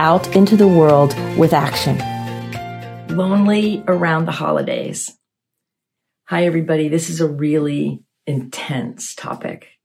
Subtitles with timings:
[0.00, 1.98] out into the world with action.
[3.14, 5.14] Lonely around the holidays.
[6.24, 6.88] Hi, everybody.
[6.88, 9.78] This is a really intense topic.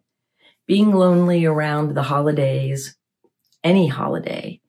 [0.68, 2.96] Being lonely around the holidays,
[3.62, 4.62] any holiday,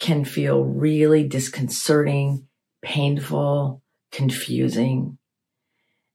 [0.00, 2.48] can feel really disconcerting,
[2.82, 5.16] painful, confusing.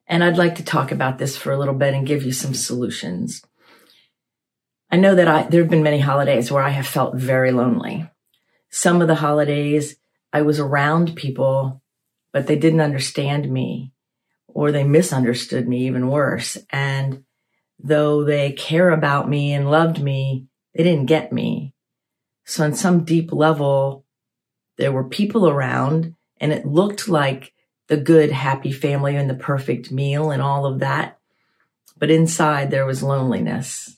[0.08, 2.54] And I'd like to talk about this for a little bit and give you some
[2.54, 3.44] solutions.
[4.92, 8.10] I know that I, there have been many holidays where I have felt very lonely
[8.72, 9.98] some of the holidays
[10.34, 11.82] I was around people,
[12.32, 13.92] but they didn't understand me
[14.48, 16.58] or they misunderstood me even worse.
[16.70, 17.24] And
[17.80, 21.74] though they care about me and loved me, they didn't get me.
[22.46, 24.06] So on some deep level,
[24.78, 27.54] there were people around and it looked like
[27.88, 31.20] the good, happy family and the perfect meal and all of that.
[31.98, 33.98] But inside there was loneliness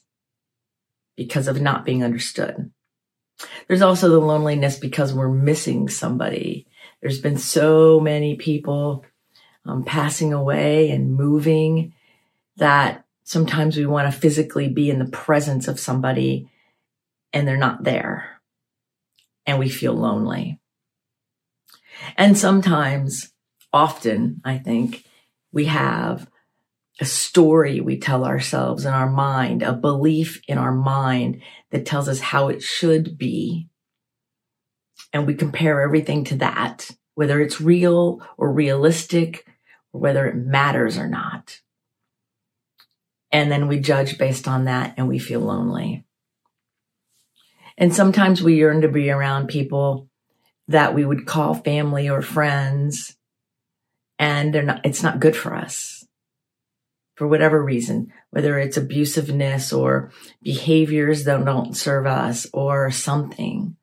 [1.16, 2.72] because of not being understood.
[3.68, 6.66] There's also the loneliness because we're missing somebody.
[7.00, 9.04] There's been so many people
[9.66, 11.94] um, passing away and moving
[12.56, 16.48] that sometimes we want to physically be in the presence of somebody
[17.32, 18.40] and they're not there.
[19.46, 20.60] And we feel lonely.
[22.16, 23.32] And sometimes,
[23.72, 25.04] often, I think,
[25.52, 26.28] we have
[27.00, 31.42] a story we tell ourselves in our mind, a belief in our mind
[31.74, 33.66] that tells us how it should be.
[35.12, 39.44] And we compare everything to that, whether it's real or realistic,
[39.92, 41.60] or whether it matters or not.
[43.32, 46.04] And then we judge based on that and we feel lonely.
[47.76, 50.08] And sometimes we yearn to be around people
[50.68, 53.16] that we would call family or friends
[54.20, 55.93] and they're not, it's not good for us
[57.14, 60.10] for whatever reason, whether it's abusiveness or
[60.42, 63.76] behaviors that don't serve us or something.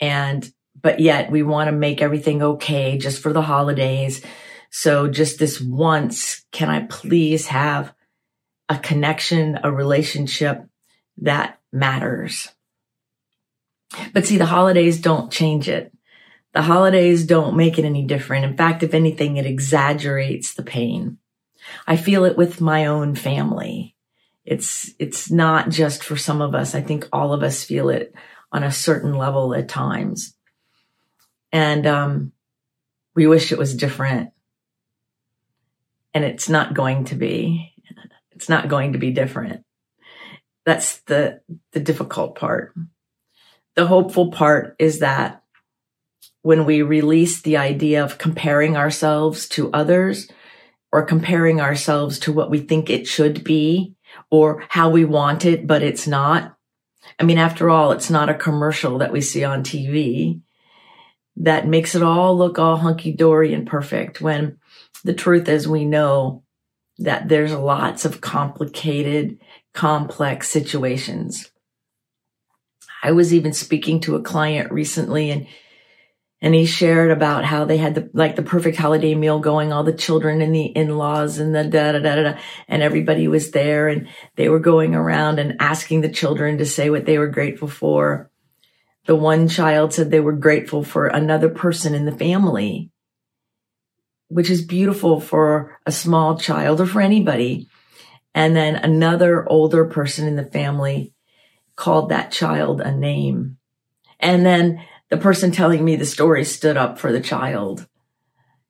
[0.00, 4.24] And, but yet we want to make everything okay just for the holidays.
[4.70, 7.92] So just this once, can I please have
[8.68, 10.64] a connection, a relationship
[11.18, 12.48] that matters?
[14.12, 15.92] But see, the holidays don't change it.
[16.54, 18.44] The holidays don't make it any different.
[18.44, 21.18] In fact, if anything, it exaggerates the pain.
[21.86, 23.94] I feel it with my own family.
[24.44, 26.74] It's, it's not just for some of us.
[26.74, 28.14] I think all of us feel it
[28.50, 30.34] on a certain level at times.
[31.52, 32.32] And, um,
[33.14, 34.30] we wish it was different.
[36.14, 37.74] And it's not going to be.
[38.32, 39.64] It's not going to be different.
[40.64, 41.40] That's the,
[41.72, 42.74] the difficult part.
[43.74, 45.42] The hopeful part is that
[46.42, 50.28] when we release the idea of comparing ourselves to others,
[50.92, 53.94] or comparing ourselves to what we think it should be
[54.30, 56.56] or how we want it, but it's not.
[57.18, 60.40] I mean, after all, it's not a commercial that we see on TV
[61.36, 64.58] that makes it all look all hunky dory and perfect when
[65.04, 66.42] the truth is we know
[66.98, 69.38] that there's lots of complicated,
[69.72, 71.50] complex situations.
[73.02, 75.46] I was even speaking to a client recently and
[76.40, 79.84] and he shared about how they had the like the perfect holiday meal going all
[79.84, 82.38] the children and the in-laws and the da da da da,
[82.68, 86.90] and everybody was there and they were going around and asking the children to say
[86.90, 88.30] what they were grateful for.
[89.06, 92.90] The one child said they were grateful for another person in the family
[94.28, 97.68] which is beautiful for a small child or for anybody.
[98.34, 101.14] And then another older person in the family
[101.76, 103.56] called that child a name.
[104.20, 107.86] And then the person telling me the story stood up for the child.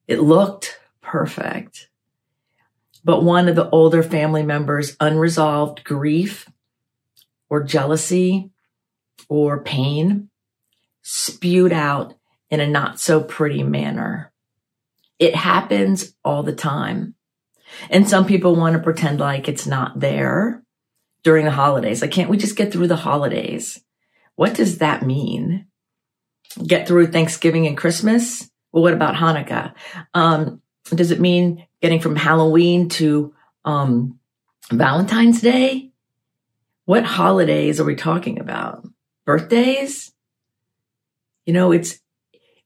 [0.07, 1.89] It looked perfect.
[3.05, 6.49] But one of the older family members' unresolved grief
[7.49, 8.51] or jealousy
[9.29, 10.29] or pain
[11.03, 12.15] spewed out
[12.51, 14.33] in a not so pretty manner.
[15.19, 17.15] It happens all the time.
[17.91, 20.63] And some people want to pretend like it's not there
[21.23, 22.01] during the holidays.
[22.01, 23.83] Like, can't we just get through the holidays?
[24.37, 25.68] What does that mean?
[26.67, 28.51] Get through Thanksgiving and Christmas.
[28.73, 29.75] Well, what about Hanukkah?
[30.15, 30.61] Um,
[30.95, 33.35] does it mean getting from Halloween to
[33.65, 34.19] um,
[34.71, 35.91] Valentine's Day?
[36.85, 38.87] What holidays are we talking about?
[39.25, 40.13] Birthdays?
[41.45, 41.99] You know, it's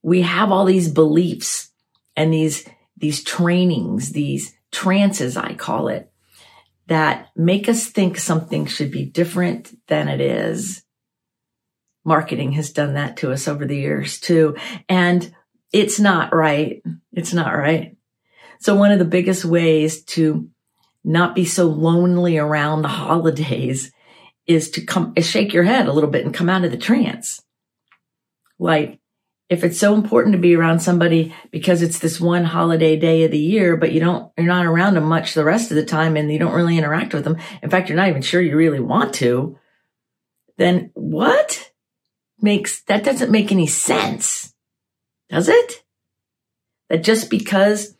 [0.01, 1.71] we have all these beliefs
[2.15, 2.67] and these,
[2.97, 6.11] these trainings, these trances, I call it,
[6.87, 10.83] that make us think something should be different than it is.
[12.05, 14.55] Marketing has done that to us over the years too.
[14.89, 15.33] And
[15.71, 16.83] it's not right.
[17.11, 17.95] It's not right.
[18.59, 20.49] So one of the biggest ways to
[21.03, 23.91] not be so lonely around the holidays
[24.45, 27.41] is to come, shake your head a little bit and come out of the trance.
[28.59, 28.99] Like,
[29.49, 33.31] if it's so important to be around somebody because it's this one holiday day of
[33.31, 36.15] the year, but you don't, you're not around them much the rest of the time
[36.15, 37.37] and you don't really interact with them.
[37.61, 39.57] In fact, you're not even sure you really want to,
[40.57, 41.71] then what
[42.43, 44.53] makes, that doesn't make any sense.
[45.29, 45.83] Does it?
[46.89, 47.95] That just because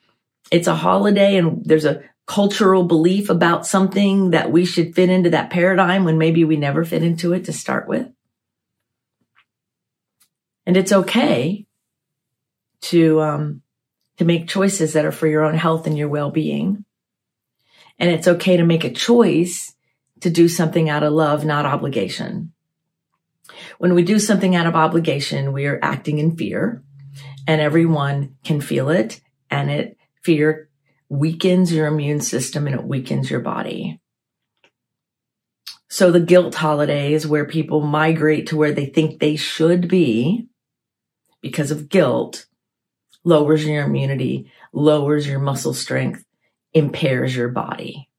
[0.52, 5.32] it's a holiday and there's a cultural belief about something that we should fit into
[5.32, 8.08] that paradigm when maybe we never fit into it to start with.
[10.66, 11.66] And it's okay
[12.82, 13.62] to, um,
[14.18, 16.86] to make choices that are for your own health and your well-being.
[18.00, 19.76] And it's okay to make a choice
[20.22, 22.53] to do something out of love, not obligation.
[23.78, 26.84] When we do something out of obligation, we are acting in fear
[27.48, 30.70] and everyone can feel it and it fear
[31.10, 34.00] weakens your immune system and it weakens your body.
[35.90, 40.48] So the guilt holidays where people migrate to where they think they should be
[41.42, 42.48] because of guilt
[43.24, 46.26] lowers your immunity, lowers your muscle strength,
[46.74, 48.10] impairs your body.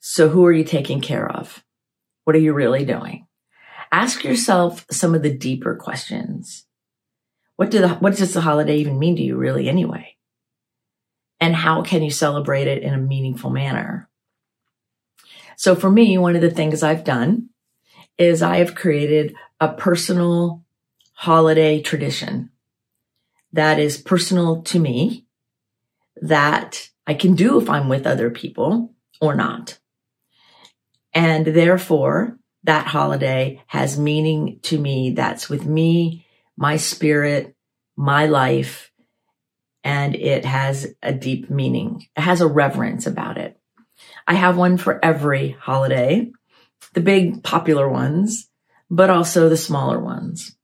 [0.00, 1.62] So who are you taking care of?
[2.26, 3.26] What are you really doing?
[3.90, 6.66] Ask yourself some of the deeper questions.
[7.56, 10.16] What do the, what does the holiday even mean to you really anyway?
[11.40, 14.08] and how can you celebrate it in a meaningful manner?
[15.56, 17.50] So for me, one of the things I've done
[18.18, 20.64] is I have created a personal
[21.14, 22.50] holiday tradition
[23.52, 25.24] that is personal to me
[26.20, 29.78] that I can do if I'm with other people or not.
[31.16, 36.26] And therefore that holiday has meaning to me that's with me,
[36.58, 37.56] my spirit,
[37.96, 38.92] my life,
[39.82, 42.06] and it has a deep meaning.
[42.16, 43.58] It has a reverence about it.
[44.26, 46.30] I have one for every holiday,
[46.92, 48.50] the big popular ones,
[48.90, 50.54] but also the smaller ones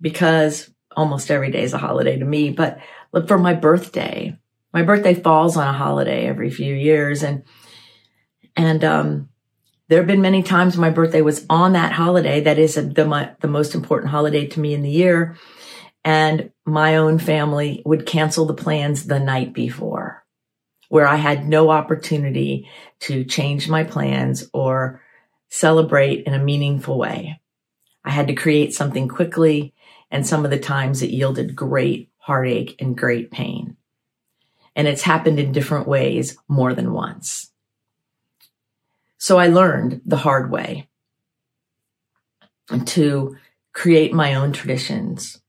[0.00, 2.50] because almost every day is a holiday to me.
[2.50, 2.80] But
[3.12, 4.36] look for my birthday.
[4.74, 7.44] My birthday falls on a holiday every few years and,
[8.56, 9.28] and, um,
[9.90, 12.40] there have been many times my birthday was on that holiday.
[12.40, 15.36] That is the, the most important holiday to me in the year
[16.04, 20.24] and my own family would cancel the plans the night before
[20.88, 22.68] where I had no opportunity
[23.00, 25.00] to change my plans or
[25.48, 27.40] celebrate in a meaningful way.
[28.04, 29.72] I had to create something quickly
[30.10, 33.76] and some of the times it yielded great heartache and great pain.
[34.74, 37.49] And it's happened in different ways more than once.
[39.30, 40.88] So I learned the hard way
[42.86, 43.36] to
[43.72, 45.40] create my own traditions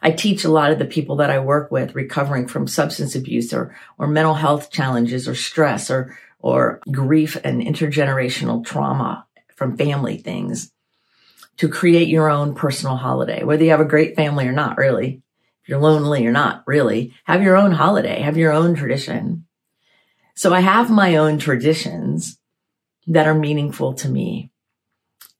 [0.00, 3.52] I teach a lot of the people that I work with recovering from substance abuse
[3.52, 9.26] or, or mental health challenges or stress or, or grief and intergenerational trauma
[9.56, 10.70] from family things
[11.56, 15.22] to create your own personal holiday, whether you have a great family or not, really.
[15.64, 17.14] If you're lonely or not, really.
[17.24, 19.46] Have your own holiday, have your own tradition.
[20.36, 22.37] So I have my own traditions
[23.08, 24.50] that are meaningful to me.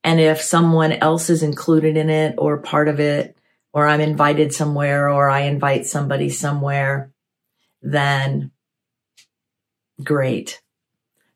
[0.02, 3.36] And if someone else is included in it or part of it,
[3.72, 7.12] or I'm invited somewhere or I invite somebody somewhere,
[7.82, 8.50] then
[10.02, 10.62] great.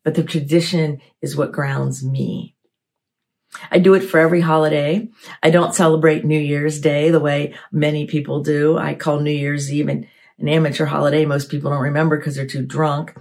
[0.05, 2.57] But the tradition is what grounds me.
[3.71, 5.09] I do it for every holiday.
[5.43, 8.79] I don't celebrate New Year's Day the way many people do.
[8.79, 10.09] I call New Year's Eve an,
[10.39, 11.27] an amateur holiday.
[11.27, 13.15] Most people don't remember because they're too drunk.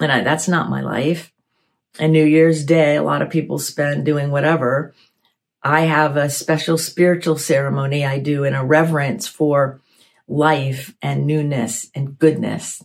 [0.00, 1.32] And I, that's not my life.
[1.98, 4.94] And New Year's Day, a lot of people spend doing whatever.
[5.62, 9.80] I have a special spiritual ceremony I do in a reverence for
[10.26, 12.82] life and newness and goodness.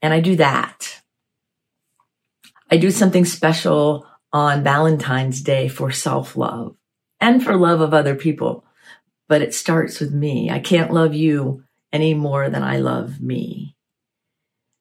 [0.00, 1.02] And I do that.
[2.70, 6.76] I do something special on Valentine's Day for self love
[7.20, 8.64] and for love of other people.
[9.28, 10.50] But it starts with me.
[10.50, 13.74] I can't love you any more than I love me.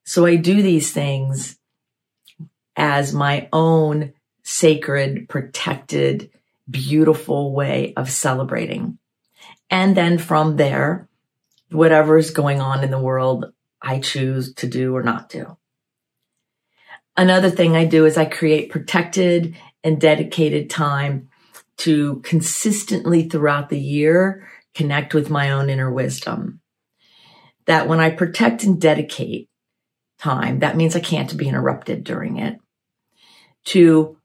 [0.03, 1.57] So I do these things
[2.75, 4.13] as my own
[4.43, 6.29] sacred, protected
[6.69, 8.97] beautiful way of celebrating.
[9.69, 11.07] And then from there,
[11.71, 13.45] whatever's going on in the world,
[13.81, 15.57] I choose to do or not do.
[17.17, 21.29] Another thing I do is I create protected and dedicated time
[21.77, 26.61] to consistently throughout the year connect with my own inner wisdom.
[27.65, 29.49] That when I protect and dedicate
[30.19, 32.59] time, that means I can't be interrupted during it.
[33.65, 34.17] To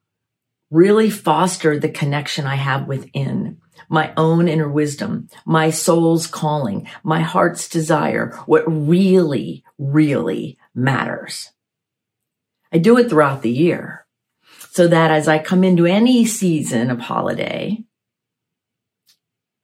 [0.70, 7.20] really foster the connection I have within my own inner wisdom, my soul's calling, my
[7.20, 11.50] heart's desire, what really, really matters.
[12.72, 14.06] I do it throughout the year
[14.70, 17.84] so that as I come into any season of holiday,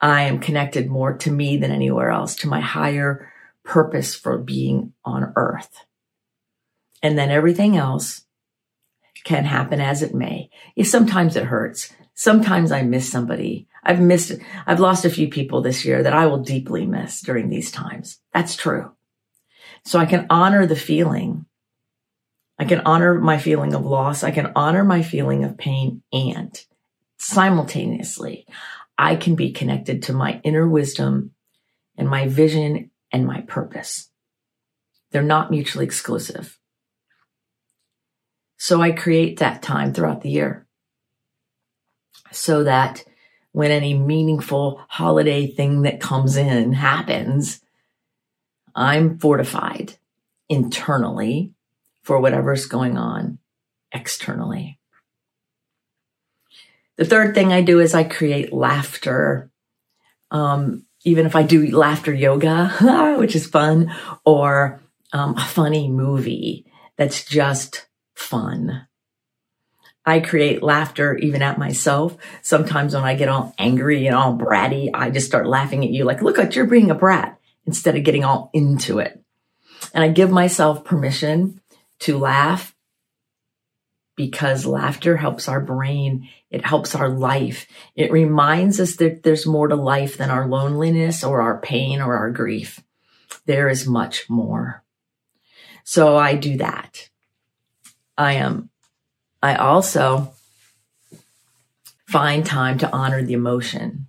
[0.00, 4.92] I am connected more to me than anywhere else, to my higher purpose for being
[5.04, 5.86] on earth.
[7.02, 8.25] And then everything else
[9.26, 10.48] can happen as it may.
[10.82, 11.92] sometimes it hurts.
[12.14, 13.68] Sometimes I miss somebody.
[13.82, 14.32] I've missed,
[14.66, 18.18] I've lost a few people this year that I will deeply miss during these times.
[18.32, 18.92] That's true.
[19.84, 21.44] So I can honor the feeling.
[22.58, 24.24] I can honor my feeling of loss.
[24.24, 26.58] I can honor my feeling of pain and
[27.18, 28.46] simultaneously,
[28.98, 31.32] I can be connected to my inner wisdom
[31.96, 34.10] and my vision and my purpose.
[35.10, 36.58] They're not mutually exclusive.
[38.58, 40.66] So I create that time throughout the year
[42.32, 43.04] so that
[43.52, 47.60] when any meaningful holiday thing that comes in happens,
[48.74, 49.94] I'm fortified
[50.48, 51.54] internally
[52.02, 53.38] for whatever's going on
[53.92, 54.78] externally.
[56.96, 59.50] The third thing I do is I create laughter.
[60.30, 63.94] Um, even if I do laughter yoga, which is fun,
[64.24, 64.82] or
[65.12, 67.85] um, a funny movie that's just
[68.16, 68.88] fun.
[70.04, 72.16] I create laughter even at myself.
[72.42, 76.04] Sometimes when I get all angry and all bratty, I just start laughing at you
[76.04, 79.20] like, look at you're being a brat instead of getting all into it.
[79.92, 81.60] And I give myself permission
[82.00, 82.74] to laugh
[84.16, 86.28] because laughter helps our brain.
[86.50, 87.66] It helps our life.
[87.96, 92.16] It reminds us that there's more to life than our loneliness or our pain or
[92.16, 92.82] our grief.
[93.44, 94.84] There is much more.
[95.84, 97.10] So I do that.
[98.18, 98.70] I am
[99.42, 100.32] I also
[102.06, 104.08] find time to honor the emotion,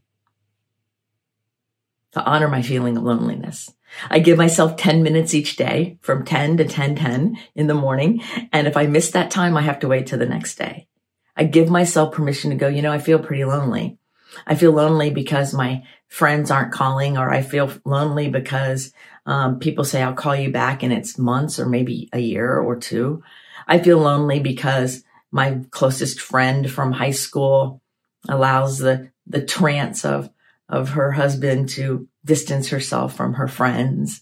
[2.13, 3.71] to honor my feeling of loneliness.
[4.09, 8.21] I give myself 10 minutes each day from 10 to 10, 10 in the morning.
[8.51, 10.87] And if I miss that time, I have to wait till the next day.
[11.35, 13.97] I give myself permission to go, you know, I feel pretty lonely.
[14.45, 18.91] I feel lonely because my friends aren't calling or I feel lonely because
[19.25, 22.75] um, people say I'll call you back and it's months or maybe a year or
[22.75, 23.23] two.
[23.67, 27.81] I feel lonely because my closest friend from high school
[28.29, 30.29] allows the the trance of
[30.69, 34.21] of her husband to distance herself from her friends,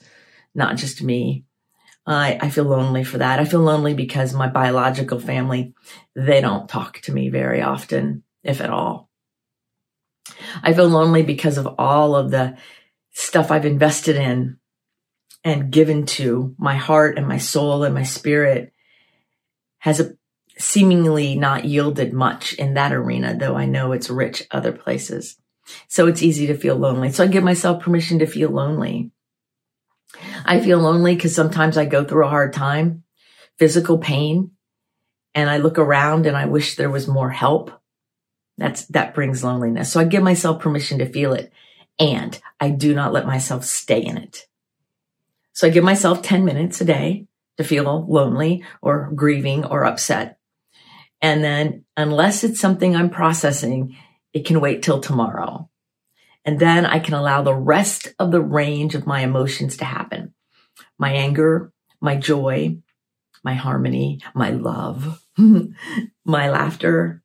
[0.54, 1.46] not just me.
[2.08, 3.40] I, I feel lonely for that.
[3.40, 5.74] I feel lonely because my biological family,
[6.16, 9.10] they don't talk to me very often, if at all.
[10.62, 12.58] I feel lonely because of all of the
[13.12, 14.58] stuff I've invested in
[15.44, 18.72] and given to my heart and my soul and my spirit
[19.86, 20.16] has a
[20.58, 25.38] seemingly not yielded much in that arena, though I know it's rich other places.
[25.88, 27.12] So it's easy to feel lonely.
[27.12, 29.12] So I give myself permission to feel lonely.
[30.44, 33.04] I feel lonely because sometimes I go through a hard time,
[33.60, 34.52] physical pain,
[35.36, 37.70] and I look around and I wish there was more help.
[38.58, 39.92] That's, that brings loneliness.
[39.92, 41.54] So I give myself permission to feel it
[42.00, 44.48] and I do not let myself stay in it.
[45.54, 47.28] So I give myself 10 minutes a day
[47.58, 50.38] to feel lonely or grieving or upset.
[51.22, 53.98] And then unless it's something I'm processing,
[54.34, 55.70] it can wait till tomorrow.
[56.44, 60.34] And then I can allow the rest of the range of my emotions to happen.
[61.00, 62.78] My anger, my joy,
[63.44, 67.24] my harmony, my love, my laughter,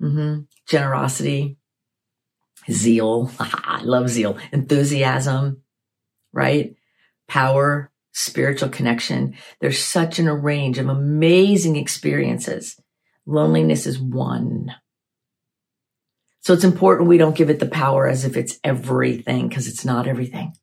[0.00, 0.42] mm-hmm.
[0.66, 1.58] generosity,
[2.70, 3.32] zeal.
[3.40, 5.62] I love zeal, enthusiasm,
[6.32, 6.76] right?
[7.26, 9.34] Power, spiritual connection.
[9.60, 12.80] There's such an range of amazing experiences.
[13.26, 14.74] Loneliness is one.
[16.40, 19.84] So it's important we don't give it the power as if it's everything because it's
[19.84, 20.54] not everything.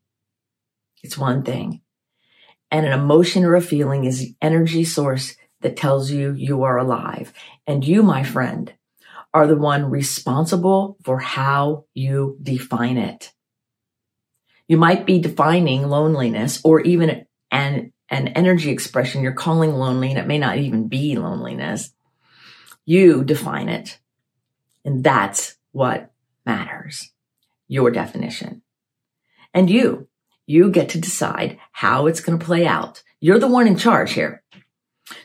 [1.03, 1.81] It's one thing.
[2.71, 6.77] And an emotion or a feeling is the energy source that tells you you are
[6.77, 7.31] alive.
[7.67, 8.73] And you, my friend,
[9.33, 13.33] are the one responsible for how you define it.
[14.67, 17.24] You might be defining loneliness or even
[17.55, 21.89] and an energy expression you're calling lonely, and it may not even be loneliness.
[22.83, 23.97] You define it.
[24.83, 26.11] And that's what
[26.45, 27.11] matters.
[27.69, 28.61] Your definition.
[29.53, 30.09] And you,
[30.45, 33.01] you get to decide how it's going to play out.
[33.21, 34.43] You're the one in charge here.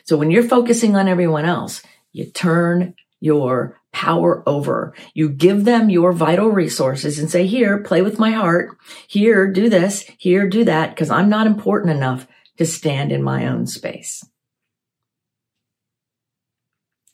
[0.05, 1.83] So when you're focusing on everyone else,
[2.13, 4.93] you turn your power over.
[5.13, 8.77] You give them your vital resources and say, here, play with my heart.
[9.07, 10.05] Here, do this.
[10.17, 10.91] Here, do that.
[10.91, 14.23] Because I'm not important enough to stand in my own space.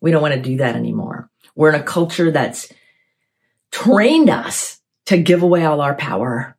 [0.01, 1.29] We don't want to do that anymore.
[1.55, 2.72] We're in a culture that's
[3.72, 6.57] trained us to give away all our power.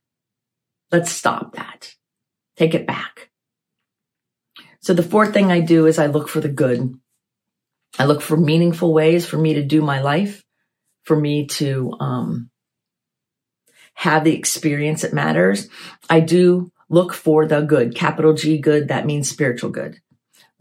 [0.90, 1.94] Let's stop that.
[2.56, 3.30] Take it back.
[4.80, 6.98] So the fourth thing I do is I look for the good.
[7.98, 10.44] I look for meaningful ways for me to do my life,
[11.04, 12.50] for me to um,
[13.94, 15.68] have the experience that matters.
[16.08, 18.88] I do look for the good, capital G good.
[18.88, 20.00] That means spiritual good.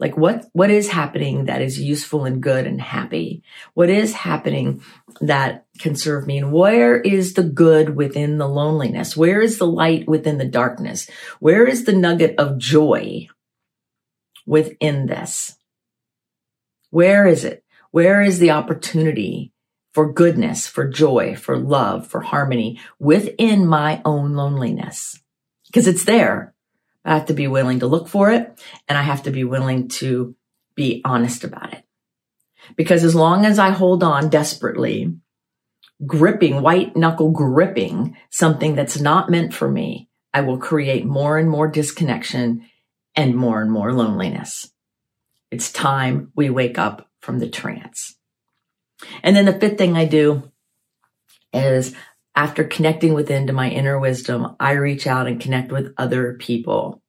[0.00, 3.42] Like what, what is happening that is useful and good and happy?
[3.74, 4.82] What is happening
[5.20, 6.38] that can serve me?
[6.38, 9.16] And where is the good within the loneliness?
[9.16, 11.10] Where is the light within the darkness?
[11.40, 13.26] Where is the nugget of joy
[14.46, 15.57] within this?
[16.90, 17.64] Where is it?
[17.90, 19.52] Where is the opportunity
[19.92, 25.20] for goodness, for joy, for love, for harmony within my own loneliness?
[25.66, 26.54] Because it's there.
[27.04, 29.88] I have to be willing to look for it and I have to be willing
[29.88, 30.34] to
[30.74, 31.84] be honest about it.
[32.76, 35.14] Because as long as I hold on desperately,
[36.06, 41.48] gripping, white knuckle gripping something that's not meant for me, I will create more and
[41.48, 42.66] more disconnection
[43.16, 44.70] and more and more loneliness.
[45.50, 48.16] It's time we wake up from the trance.
[49.22, 50.50] And then the fifth thing I do
[51.52, 51.94] is
[52.34, 57.02] after connecting within to my inner wisdom, I reach out and connect with other people.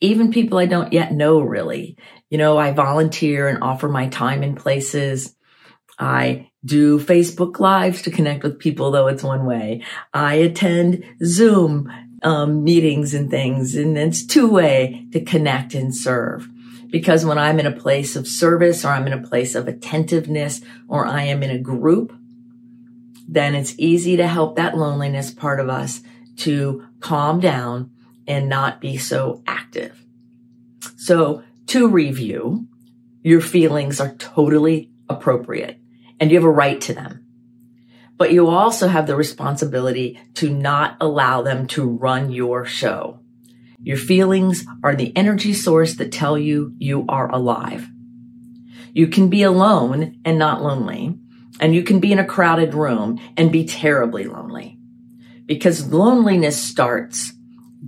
[0.00, 1.96] Even people I don't yet know really.
[2.28, 5.34] You know, I volunteer and offer my time in places.
[5.98, 9.82] I do Facebook lives to connect with people, though it's one way.
[10.12, 11.90] I attend Zoom
[12.22, 16.48] um, meetings and things, and it's two way to connect and serve
[16.90, 20.60] because when I'm in a place of service or I'm in a place of attentiveness
[20.88, 22.12] or I am in a group,
[23.28, 26.02] then it's easy to help that loneliness part of us
[26.38, 27.90] to calm down
[28.26, 30.04] and not be so active.
[30.96, 32.66] So to review,
[33.22, 35.78] your feelings are totally appropriate
[36.18, 37.24] and you have a right to them.
[38.16, 43.19] But you also have the responsibility to not allow them to run your show.
[43.82, 47.88] Your feelings are the energy source that tell you you are alive.
[48.92, 51.18] You can be alone and not lonely,
[51.60, 54.78] and you can be in a crowded room and be terribly lonely
[55.46, 57.32] because loneliness starts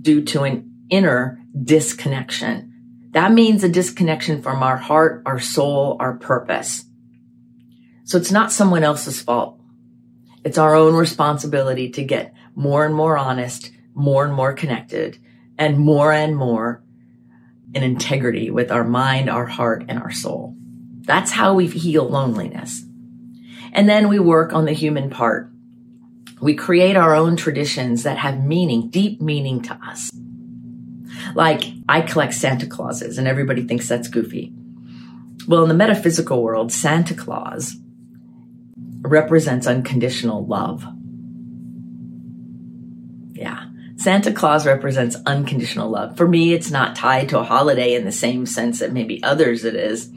[0.01, 3.09] due to an inner disconnection.
[3.11, 6.85] That means a disconnection from our heart, our soul, our purpose.
[8.05, 9.59] So it's not someone else's fault.
[10.43, 15.17] It's our own responsibility to get more and more honest, more and more connected,
[15.57, 16.83] and more and more
[17.73, 20.55] in integrity with our mind, our heart, and our soul.
[21.01, 22.83] That's how we heal loneliness.
[23.73, 25.49] And then we work on the human part.
[26.41, 30.11] We create our own traditions that have meaning, deep meaning to us.
[31.35, 34.53] Like, I collect Santa Clauses, and everybody thinks that's goofy.
[35.47, 37.75] Well, in the metaphysical world, Santa Claus
[39.01, 40.85] represents unconditional love.
[44.03, 46.17] Santa Claus represents unconditional love.
[46.17, 49.63] For me, it's not tied to a holiday in the same sense that maybe others
[49.63, 50.11] it is.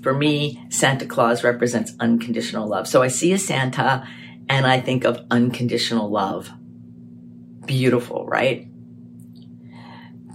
[0.00, 2.86] For me, Santa Claus represents unconditional love.
[2.86, 4.06] So I see a Santa
[4.48, 6.52] and I think of unconditional love.
[7.66, 8.68] Beautiful, right?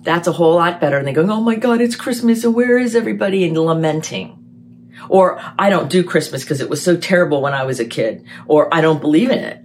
[0.04, 2.94] That's a whole lot better than going, oh my God, it's Christmas and where is
[2.94, 3.46] everybody?
[3.46, 4.92] And lamenting.
[5.08, 8.26] Or I don't do Christmas because it was so terrible when I was a kid.
[8.48, 9.64] Or I don't believe in it.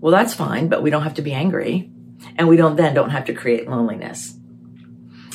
[0.00, 1.92] Well, that's fine, but we don't have to be angry
[2.36, 4.36] and we don't then don't have to create loneliness.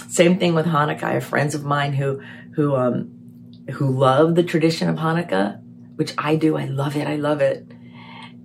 [0.08, 1.04] Same thing with Hanukkah.
[1.04, 2.22] I have friends of mine who
[2.56, 3.14] who um
[3.74, 5.62] who love the tradition of Hanukkah,
[5.96, 6.58] which I do.
[6.58, 7.08] I love it.
[7.08, 7.72] I love it.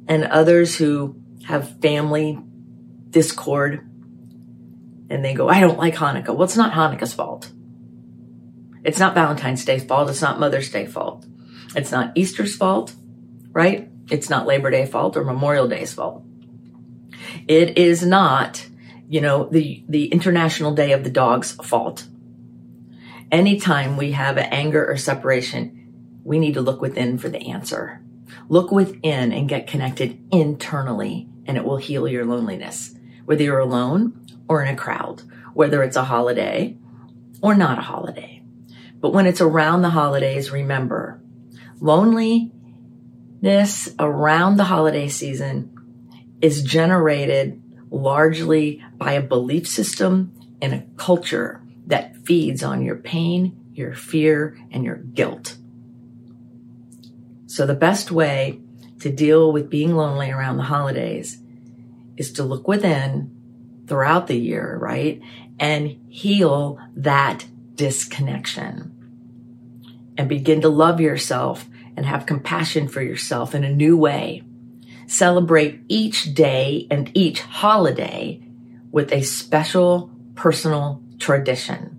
[0.08, 2.38] And others who have family
[3.10, 3.88] discord
[5.10, 6.28] and they go, I don't like Hanukkah.
[6.28, 7.52] Well, it's not Hanukkah's fault.
[8.84, 10.10] It's not Valentine's Day's fault.
[10.10, 11.24] It's not Mother's Day fault.
[11.76, 12.94] It's not Easter's fault,
[13.52, 13.88] right?
[14.10, 16.24] It's not Labor Day fault or Memorial Day's fault.
[17.48, 18.66] It is not,
[19.08, 22.06] you know, the, the International Day of the Dog's fault.
[23.30, 28.02] Anytime we have an anger or separation, we need to look within for the answer.
[28.48, 34.26] Look within and get connected internally, and it will heal your loneliness, whether you're alone
[34.48, 35.22] or in a crowd,
[35.54, 36.76] whether it's a holiday
[37.42, 38.42] or not a holiday.
[39.00, 41.20] But when it's around the holidays, remember
[41.80, 42.52] loneliness
[43.98, 45.76] around the holiday season
[46.42, 53.70] is generated largely by a belief system and a culture that feeds on your pain,
[53.72, 55.56] your fear, and your guilt.
[57.46, 58.60] So the best way
[59.00, 61.38] to deal with being lonely around the holidays
[62.16, 65.20] is to look within throughout the year, right?
[65.58, 68.98] And heal that disconnection
[70.16, 74.42] and begin to love yourself and have compassion for yourself in a new way.
[75.12, 78.40] Celebrate each day and each holiday
[78.90, 81.98] with a special personal tradition.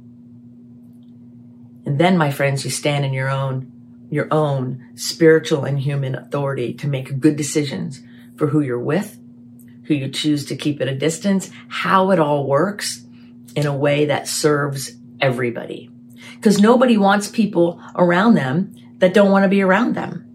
[1.85, 3.71] And then, my friends, you stand in your own,
[4.09, 8.01] your own spiritual and human authority to make good decisions
[8.35, 9.19] for who you're with,
[9.83, 13.05] who you choose to keep at a distance, how it all works
[13.55, 15.91] in a way that serves everybody.
[16.33, 20.25] Because nobody wants people around them that don't want to be around them.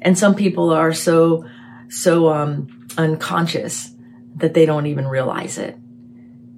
[0.00, 1.44] And some people are so,
[1.88, 3.90] so, um, unconscious
[4.36, 5.76] that they don't even realize it.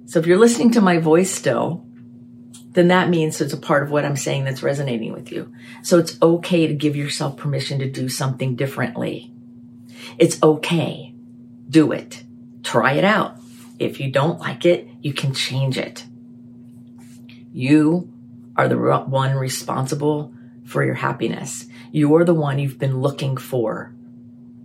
[0.05, 1.85] So if you're listening to my voice still,
[2.71, 5.53] then that means it's a part of what I'm saying that's resonating with you.
[5.83, 9.31] So it's okay to give yourself permission to do something differently.
[10.17, 11.13] It's okay.
[11.69, 12.23] Do it.
[12.63, 13.37] Try it out.
[13.79, 16.05] If you don't like it, you can change it.
[17.53, 18.11] You
[18.55, 20.33] are the one responsible
[20.65, 21.65] for your happiness.
[21.91, 23.95] You're the one you've been looking for,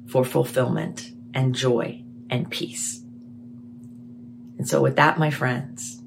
[0.07, 3.03] for fulfillment and joy and peace.
[4.59, 6.03] And so with that, my friends,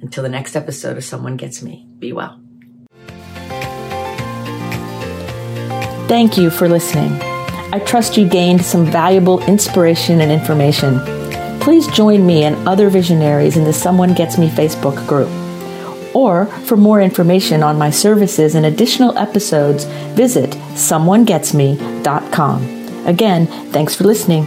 [0.00, 2.40] until the next episode of Someone Gets Me, be well.
[6.08, 7.12] Thank you for listening.
[7.72, 10.98] I trust you gained some valuable inspiration and information.
[11.60, 15.30] Please join me and other visionaries in the Someone Gets Me Facebook group.
[16.14, 19.84] Or for more information on my services and additional episodes,
[20.16, 22.79] visit someonegetsme.com.
[23.06, 24.46] Again, thanks for listening.